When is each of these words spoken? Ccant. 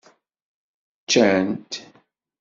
Ccant. 1.05 1.71